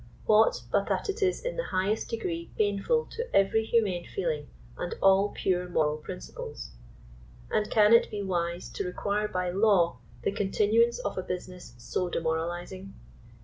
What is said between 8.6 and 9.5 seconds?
to rf^quire